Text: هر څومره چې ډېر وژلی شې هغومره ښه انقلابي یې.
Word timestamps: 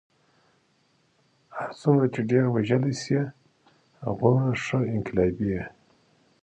هر 1.57 1.69
څومره 1.81 2.05
چې 2.13 2.21
ډېر 2.31 2.45
وژلی 2.49 2.93
شې 3.01 3.21
هغومره 4.05 4.53
ښه 4.63 4.79
انقلابي 4.95 5.47
یې. 5.53 5.63